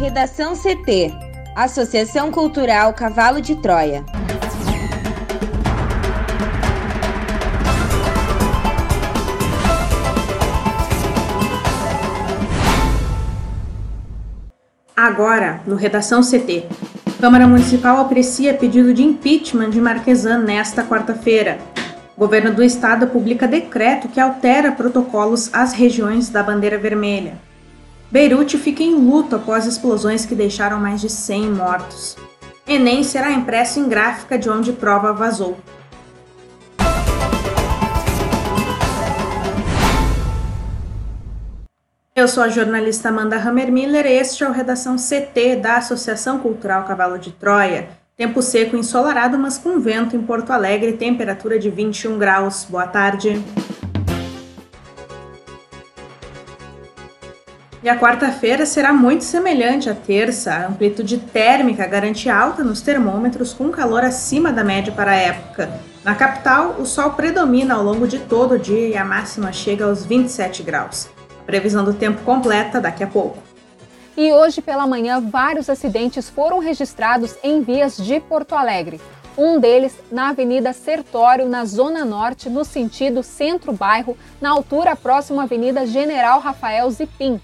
[0.00, 1.12] Redação CT
[1.54, 4.02] Associação Cultural Cavalo de Troia.
[14.96, 16.64] Agora, no Redação CT.
[17.20, 21.58] Câmara Municipal aprecia pedido de impeachment de Marquesan nesta quarta-feira.
[22.16, 27.49] Governo do estado publica decreto que altera protocolos às regiões da bandeira vermelha.
[28.10, 32.16] Beirute fica em luto após explosões que deixaram mais de 100 mortos.
[32.66, 35.56] Enem será impresso em gráfica de onde prova vazou.
[42.16, 46.82] Eu sou a jornalista Amanda Hammermiller e este é o Redação CT da Associação Cultural
[46.84, 47.90] Cavalo de Troia.
[48.16, 52.66] Tempo seco ensolarado, mas com vento em Porto Alegre, temperatura de 21 graus.
[52.68, 53.40] Boa tarde.
[57.82, 60.52] E a quarta-feira será muito semelhante à terça.
[60.52, 65.80] A amplitude térmica garante alta nos termômetros com calor acima da média para a época.
[66.04, 69.86] Na capital, o sol predomina ao longo de todo o dia e a máxima chega
[69.86, 71.08] aos 27 graus.
[71.46, 73.38] Previsão do tempo completa daqui a pouco.
[74.14, 79.00] E hoje pela manhã, vários acidentes foram registrados em vias de Porto Alegre.
[79.38, 85.44] Um deles na Avenida Sertório, na Zona Norte, no sentido centro-bairro, na altura próxima à
[85.46, 87.40] Avenida General Rafael Zipim.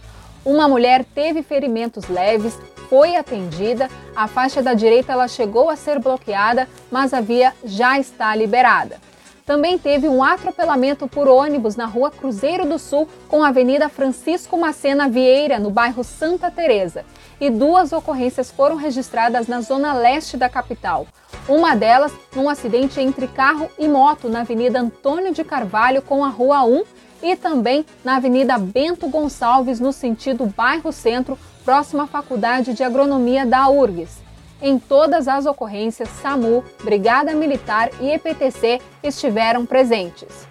[0.46, 2.56] Uma mulher teve ferimentos leves,
[2.88, 7.98] foi atendida, a faixa da direita ela chegou a ser bloqueada, mas a via já
[7.98, 9.00] está liberada.
[9.44, 14.56] Também teve um atropelamento por ônibus na rua Cruzeiro do Sul com a Avenida Francisco
[14.56, 17.04] Macena Vieira, no bairro Santa Teresa.
[17.40, 21.08] E duas ocorrências foram registradas na zona leste da capital.
[21.48, 26.28] Uma delas num acidente entre carro e moto na Avenida Antônio de Carvalho com a
[26.28, 26.84] Rua 1
[27.22, 33.44] e também na Avenida Bento Gonçalves, no sentido bairro Centro, próxima à Faculdade de Agronomia
[33.44, 34.24] da URGS.
[34.60, 40.46] Em todas as ocorrências, SAMU, Brigada Militar e EPTC estiveram presentes.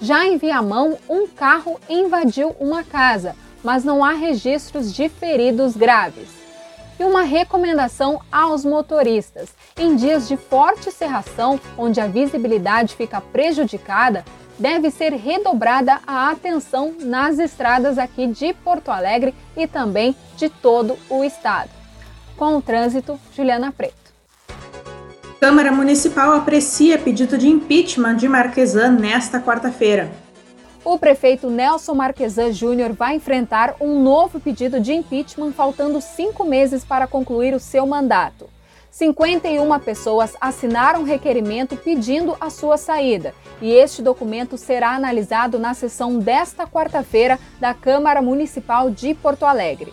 [0.00, 3.34] Já em Viamão, um carro invadiu uma casa,
[3.64, 6.28] mas não há registros de feridos graves.
[6.98, 14.24] E uma recomendação aos motoristas: em dias de forte cerração, onde a visibilidade fica prejudicada,
[14.58, 20.98] deve ser redobrada a atenção nas estradas aqui de Porto Alegre e também de todo
[21.08, 21.70] o estado.
[22.36, 24.06] Com o trânsito, Juliana Preto.
[25.40, 30.10] Câmara Municipal aprecia pedido de impeachment de Marquesan nesta quarta-feira.
[30.84, 36.84] O prefeito Nelson Marquesan Júnior vai enfrentar um novo pedido de impeachment faltando cinco meses
[36.84, 38.48] para concluir o seu mandato.
[38.96, 46.18] 51 pessoas assinaram requerimento pedindo a sua saída e este documento será analisado na sessão
[46.18, 49.92] desta quarta-feira da Câmara Municipal de Porto Alegre.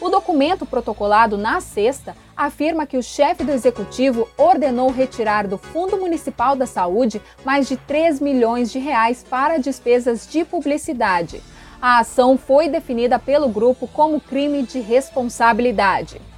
[0.00, 5.96] O documento protocolado na sexta afirma que o chefe do executivo ordenou retirar do Fundo
[5.96, 11.40] Municipal da Saúde mais de 3 milhões de reais para despesas de publicidade.
[11.80, 16.31] A ação foi definida pelo grupo como crime de responsabilidade.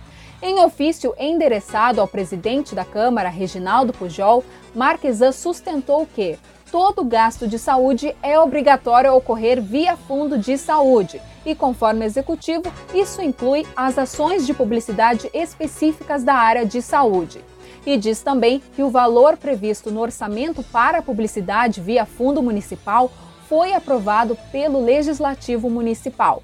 [0.47, 4.45] Em ofício endereçado ao presidente da Câmara, Reginaldo Pujol,
[4.75, 6.39] Marquesan sustentou que
[6.71, 13.23] todo gasto de saúde é obrigatório ocorrer via Fundo de Saúde e, conforme executivo, isso
[13.23, 17.43] inclui as ações de publicidade específicas da área de saúde.
[17.87, 23.11] E diz também que o valor previsto no orçamento para a publicidade via Fundo Municipal
[23.49, 26.43] foi aprovado pelo Legislativo Municipal.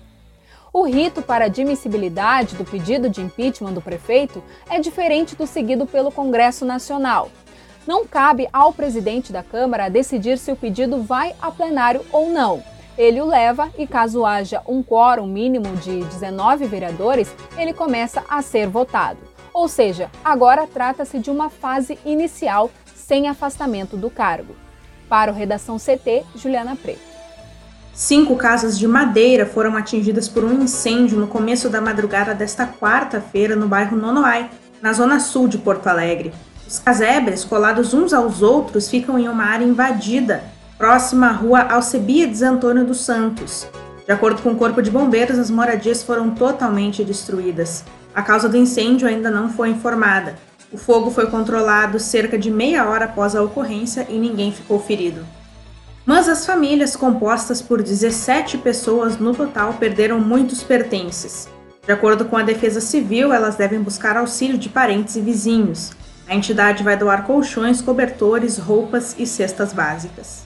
[0.72, 6.12] O rito para admissibilidade do pedido de impeachment do prefeito é diferente do seguido pelo
[6.12, 7.28] Congresso Nacional.
[7.84, 12.62] Não cabe ao presidente da Câmara decidir se o pedido vai a plenário ou não.
[12.96, 18.40] Ele o leva e, caso haja um quórum mínimo de 19 vereadores, ele começa a
[18.40, 19.18] ser votado.
[19.52, 24.54] Ou seja, agora trata-se de uma fase inicial sem afastamento do cargo.
[25.08, 27.09] Para o Redação CT, Juliana Preto.
[27.92, 33.56] Cinco casas de madeira foram atingidas por um incêndio no começo da madrugada desta quarta-feira
[33.56, 34.48] no bairro Nonoai,
[34.80, 36.32] na zona sul de Porto Alegre.
[36.66, 40.44] Os casebres, colados uns aos outros, ficam em uma área invadida,
[40.78, 43.66] próxima à rua Alcebiades Antônio dos Santos.
[44.06, 47.84] De acordo com o Corpo de Bombeiros, as moradias foram totalmente destruídas.
[48.14, 50.36] A causa do incêndio ainda não foi informada.
[50.72, 55.24] O fogo foi controlado cerca de meia hora após a ocorrência e ninguém ficou ferido.
[56.10, 61.48] Mas as famílias, compostas por 17 pessoas no total, perderam muitos pertences.
[61.86, 65.92] De acordo com a Defesa Civil, elas devem buscar auxílio de parentes e vizinhos.
[66.26, 70.42] A entidade vai doar colchões, cobertores, roupas e cestas básicas.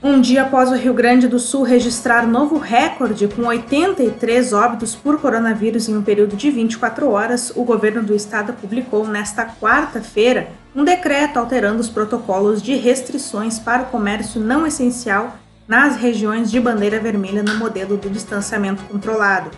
[0.00, 5.20] Um dia após o Rio Grande do Sul registrar novo recorde com 83 óbitos por
[5.20, 10.84] coronavírus em um período de 24 horas, o governo do estado publicou nesta quarta-feira um
[10.84, 15.36] decreto alterando os protocolos de restrições para o comércio não essencial
[15.66, 19.50] nas regiões de bandeira vermelha no modelo do distanciamento controlado.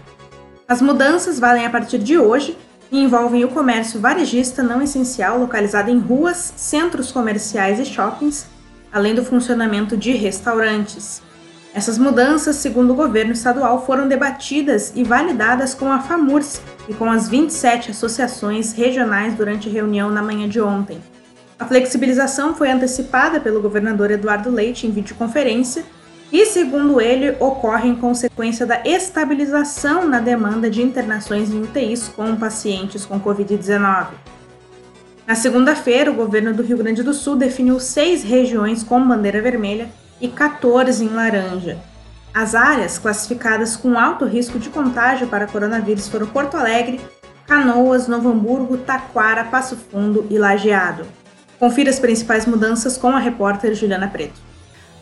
[0.68, 2.56] As mudanças valem a partir de hoje
[2.90, 8.46] e envolvem o comércio varejista não essencial localizado em ruas, centros comerciais e shoppings
[8.92, 11.22] além do funcionamento de restaurantes.
[11.74, 17.10] Essas mudanças, segundo o governo estadual, foram debatidas e validadas com a FAMURS e com
[17.10, 21.00] as 27 associações regionais durante reunião na manhã de ontem.
[21.58, 25.84] A flexibilização foi antecipada pelo governador Eduardo Leite em videoconferência
[26.30, 32.36] e, segundo ele, ocorre em consequência da estabilização na demanda de internações em UTIs com
[32.36, 34.08] pacientes com Covid-19.
[35.26, 39.88] Na segunda-feira, o governo do Rio Grande do Sul definiu seis regiões com bandeira vermelha
[40.22, 41.78] e 14 em laranja.
[42.32, 47.00] As áreas classificadas com alto risco de contágio para coronavírus foram Porto Alegre,
[47.46, 51.04] Canoas, Novo Hamburgo, Taquara, Passo Fundo e Lajeado.
[51.58, 54.40] Confira as principais mudanças com a repórter Juliana Preto.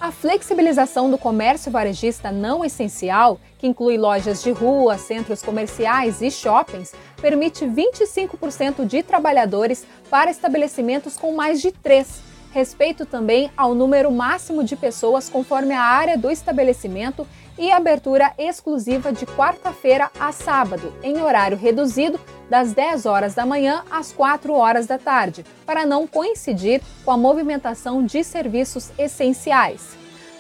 [0.01, 6.31] A flexibilização do comércio varejista não essencial, que inclui lojas de rua, centros comerciais e
[6.31, 12.30] shoppings, permite 25% de trabalhadores para estabelecimentos com mais de três.
[12.53, 17.27] Respeito também ao número máximo de pessoas conforme a área do estabelecimento
[17.57, 22.19] e abertura exclusiva de quarta-feira a sábado, em horário reduzido,
[22.49, 27.17] das 10 horas da manhã às 4 horas da tarde, para não coincidir com a
[27.17, 29.97] movimentação de serviços essenciais.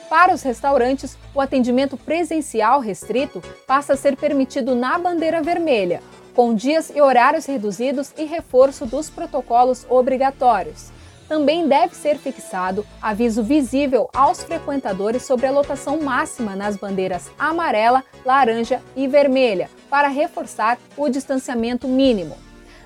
[0.08, 6.02] Para os restaurantes, o atendimento presencial restrito passa a ser permitido na bandeira vermelha,
[6.34, 10.90] com dias e horários reduzidos e reforço dos protocolos obrigatórios.
[11.30, 18.02] Também deve ser fixado aviso visível aos frequentadores sobre a lotação máxima nas bandeiras amarela,
[18.26, 22.36] laranja e vermelha, para reforçar o distanciamento mínimo.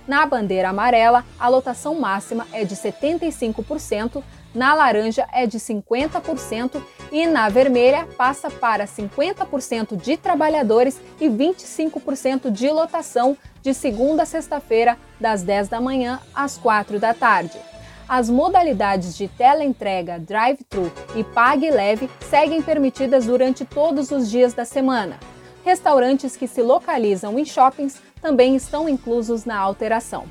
[0.06, 4.22] Na bandeira amarela, a lotação máxima é de 75%,
[4.54, 12.50] na laranja é de 50% e na vermelha passa para 50% de trabalhadores e 25%
[12.50, 17.58] de lotação de segunda a sexta-feira, das 10 da manhã às 4 da tarde.
[18.08, 24.64] As modalidades de teleentrega, drive-thru e pague leve seguem permitidas durante todos os dias da
[24.64, 25.18] semana.
[25.64, 30.26] Restaurantes que se localizam em shoppings também estão inclusos na alteração.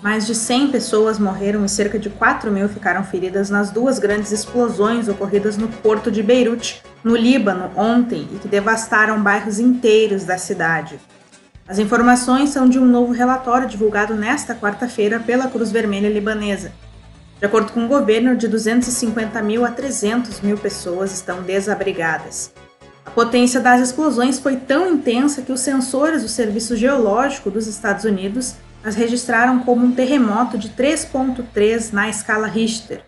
[0.00, 4.30] Mais de 100 pessoas morreram e cerca de 4 mil ficaram feridas nas duas grandes
[4.30, 10.38] explosões ocorridas no porto de Beirute, no Líbano, ontem e que devastaram bairros inteiros da
[10.38, 10.98] cidade.
[11.70, 16.72] As informações são de um novo relatório divulgado nesta quarta-feira pela Cruz Vermelha Libanesa.
[17.38, 22.52] De acordo com o governo, de 250 mil a 300 mil pessoas estão desabrigadas.
[23.06, 28.04] A potência das explosões foi tão intensa que os sensores do Serviço Geológico dos Estados
[28.04, 33.04] Unidos as registraram como um terremoto de 3.3 na escala Richter.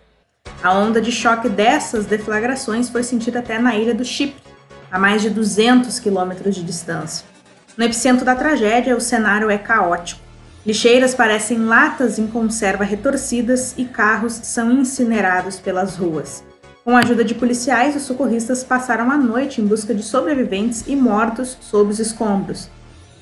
[0.62, 4.40] A onda de choque dessas deflagrações foi sentida até na ilha do Chipre,
[4.88, 7.31] a mais de 200 quilômetros de distância.
[7.76, 10.20] No epicentro da tragédia, o cenário é caótico.
[10.64, 16.44] Lixeiras parecem latas em conserva retorcidas e carros são incinerados pelas ruas.
[16.84, 20.94] Com a ajuda de policiais, os socorristas passaram a noite em busca de sobreviventes e
[20.94, 22.68] mortos sob os escombros.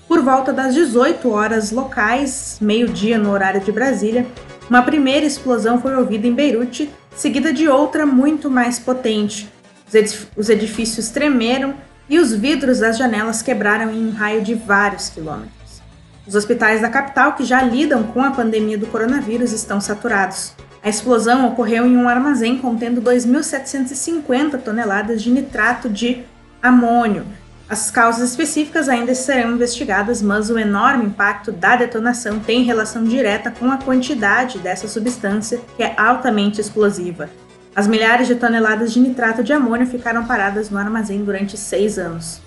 [0.09, 4.27] Por volta das 18 horas locais, meio-dia no horário de Brasília,
[4.69, 9.49] uma primeira explosão foi ouvida em Beirute, seguida de outra muito mais potente.
[10.37, 11.75] Os edifícios tremeram
[12.11, 15.81] e os vidros das janelas quebraram em um raio de vários quilômetros.
[16.27, 20.53] Os hospitais da capital, que já lidam com a pandemia do coronavírus, estão saturados.
[20.83, 26.25] A explosão ocorreu em um armazém contendo 2.750 toneladas de nitrato de
[26.61, 27.25] amônio.
[27.69, 33.53] As causas específicas ainda serão investigadas, mas o enorme impacto da detonação tem relação direta
[33.53, 37.31] com a quantidade dessa substância, que é altamente explosiva.
[37.75, 42.41] As milhares de toneladas de nitrato de amônio ficaram paradas no armazém durante seis anos.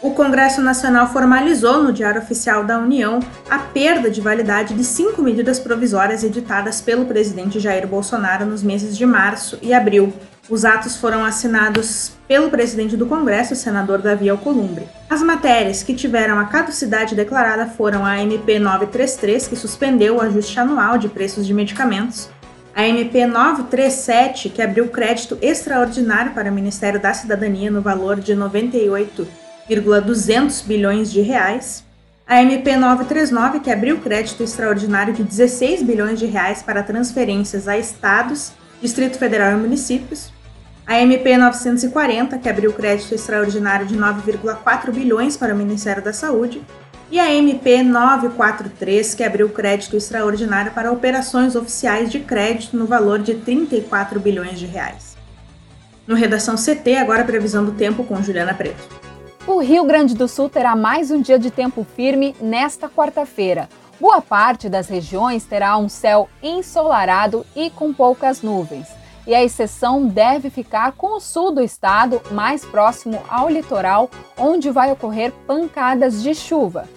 [0.00, 3.18] O Congresso Nacional formalizou no Diário Oficial da União
[3.50, 8.96] a perda de validade de cinco medidas provisórias editadas pelo presidente Jair Bolsonaro nos meses
[8.96, 10.12] de março e abril.
[10.48, 14.88] Os atos foram assinados pelo presidente do Congresso, senador Davi Alcolumbre.
[15.10, 20.60] As matérias que tiveram a caducidade declarada foram a MP 933, que suspendeu o ajuste
[20.60, 22.30] anual de preços de medicamentos,
[22.78, 28.36] a MP 937, que abriu crédito extraordinário para o Ministério da Cidadania no valor de
[28.36, 31.82] 98,200 bilhões de reais,
[32.24, 37.76] a MP 939, que abriu crédito extraordinário de 16 bilhões de reais para transferências a
[37.76, 40.32] estados, Distrito Federal e municípios,
[40.86, 46.62] A MP 940, que abriu crédito extraordinário de 9,4 bilhões para o Ministério da Saúde,
[47.10, 53.18] e a MP 943, que abriu crédito extraordinário para operações oficiais de crédito no valor
[53.18, 55.16] de 34 bilhões de reais.
[56.06, 58.98] No Redação CT, agora a previsão do tempo com Juliana Preto.
[59.46, 63.68] O Rio Grande do Sul terá mais um dia de tempo firme nesta quarta-feira.
[63.98, 68.86] Boa parte das regiões terá um céu ensolarado e com poucas nuvens.
[69.26, 74.70] E a exceção deve ficar com o sul do estado, mais próximo ao litoral, onde
[74.70, 76.88] vai ocorrer pancadas de chuva.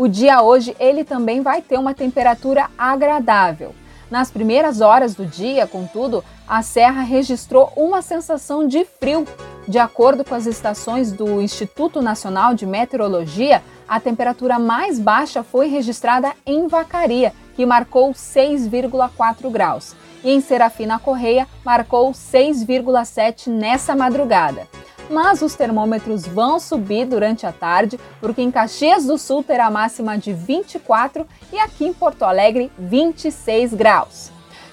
[0.00, 3.74] O dia hoje ele também vai ter uma temperatura agradável.
[4.10, 9.26] Nas primeiras horas do dia, contudo, a serra registrou uma sensação de frio.
[9.68, 15.68] De acordo com as estações do Instituto Nacional de Meteorologia, a temperatura mais baixa foi
[15.68, 24.66] registrada em Vacaria, que marcou 6,4 graus, e em Serafina Correia marcou 6,7 nessa madrugada
[25.10, 30.16] mas os termômetros vão subir durante a tarde, porque em Caxias do Sul terá máxima
[30.16, 34.30] de 24 e aqui em Porto Alegre 26 graus.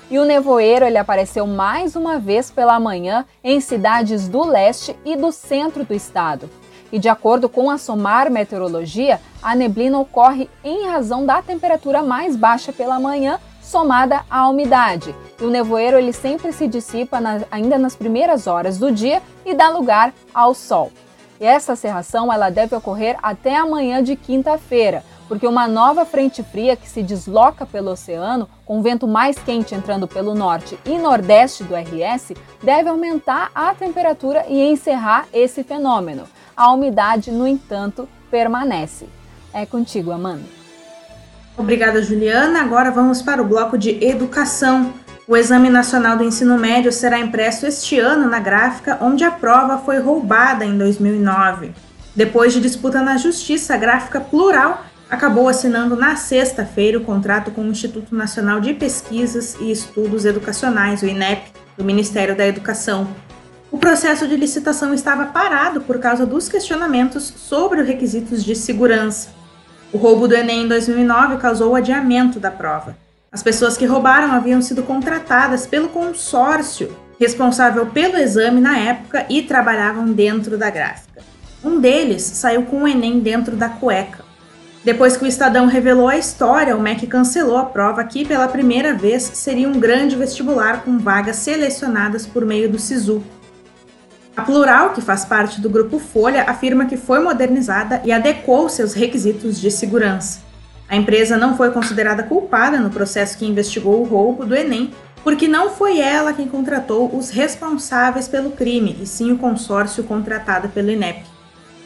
[0.10, 5.18] E o nevoeiro ele apareceu mais uma vez pela manhã em cidades do leste e
[5.18, 6.50] do centro do estado.
[6.92, 12.36] E de acordo com a SOMAR Meteorologia, a neblina ocorre em razão da temperatura mais
[12.36, 15.14] baixa pela manhã somada à umidade.
[15.40, 19.54] E o nevoeiro ele sempre se dissipa na, ainda nas primeiras horas do dia e
[19.54, 20.92] dá lugar ao sol.
[21.40, 26.76] E essa cerração ela deve ocorrer até amanhã de quinta-feira, porque uma nova frente fria
[26.76, 31.76] que se desloca pelo oceano, com vento mais quente entrando pelo norte e nordeste do
[31.76, 32.34] RS,
[32.64, 36.24] deve aumentar a temperatura e encerrar esse fenômeno.
[36.56, 39.08] A umidade, no entanto, permanece.
[39.54, 40.57] É contigo, Amanda.
[41.58, 42.62] Obrigada, Juliana.
[42.62, 44.94] Agora vamos para o bloco de educação.
[45.28, 49.80] O Exame Nacional do Ensino Médio será impresso este ano na gráfica onde a prova
[49.80, 51.72] foi roubada em 2009.
[52.16, 57.62] Depois de disputa na Justiça, a gráfica Plural acabou assinando na sexta-feira o contrato com
[57.62, 63.08] o Instituto Nacional de Pesquisas e Estudos Educacionais, o INEP, do Ministério da Educação.
[63.72, 69.30] O processo de licitação estava parado por causa dos questionamentos sobre os requisitos de segurança.
[69.92, 72.98] O roubo do Enem em 2009 causou o adiamento da prova.
[73.32, 79.42] As pessoas que roubaram haviam sido contratadas pelo consórcio responsável pelo exame na época e
[79.42, 81.22] trabalhavam dentro da gráfica.
[81.64, 84.24] Um deles saiu com o Enem dentro da cueca.
[84.84, 88.94] Depois que o Estadão revelou a história, o MEC cancelou a prova que, pela primeira
[88.94, 93.24] vez, seria um grande vestibular com vagas selecionadas por meio do SISU.
[94.38, 98.94] A Plural, que faz parte do grupo Folha, afirma que foi modernizada e adequou seus
[98.94, 100.42] requisitos de segurança.
[100.88, 105.48] A empresa não foi considerada culpada no processo que investigou o roubo do Enem, porque
[105.48, 110.92] não foi ela quem contratou os responsáveis pelo crime, e sim o consórcio contratado pelo
[110.92, 111.26] INEP.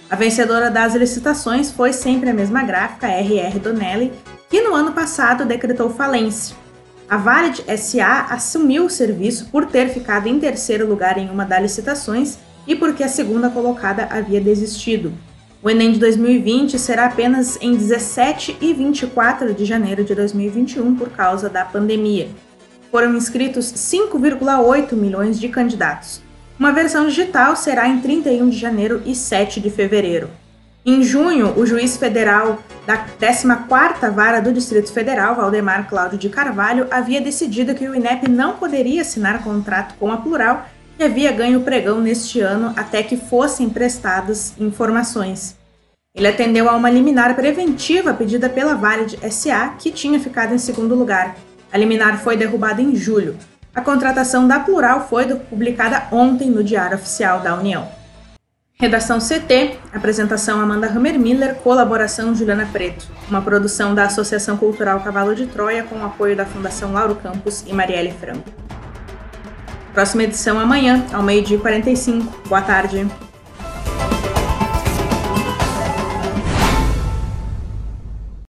[0.09, 4.11] A vencedora das licitações foi sempre a mesma gráfica, RR Donnelly,
[4.49, 6.60] que no ano passado decretou falência.
[7.11, 11.61] A Valid SA assumiu o serviço por ter ficado em terceiro lugar em uma das
[11.61, 15.11] licitações e porque a segunda colocada havia desistido.
[15.61, 21.09] O Enem de 2020 será apenas em 17 e 24 de janeiro de 2021 por
[21.09, 22.29] causa da pandemia.
[22.89, 26.21] Foram inscritos 5,8 milhões de candidatos.
[26.57, 30.29] Uma versão digital será em 31 de janeiro e 7 de fevereiro.
[30.83, 32.57] Em junho, o juiz federal
[32.87, 38.27] da 14ª Vara do Distrito Federal, Valdemar Cláudio de Carvalho, havia decidido que o INEP
[38.27, 40.65] não poderia assinar contrato com a Plural,
[40.97, 45.55] que havia ganho pregão neste ano até que fossem prestadas informações.
[46.15, 50.95] Ele atendeu a uma liminar preventiva pedida pela Valid SA, que tinha ficado em segundo
[50.95, 51.35] lugar.
[51.71, 53.37] A liminar foi derrubada em julho.
[53.73, 58.00] A contratação da Plural foi publicada ontem no Diário Oficial da União.
[58.81, 63.07] Redação CT, apresentação Amanda Hammermiller, colaboração Juliana Preto.
[63.29, 67.63] Uma produção da Associação Cultural Cavalo de Troia com o apoio da Fundação Lauro Campos
[67.67, 68.49] e Marielle Franco.
[69.93, 72.47] Próxima edição amanhã, ao meio-dia e 45.
[72.49, 73.05] Boa tarde.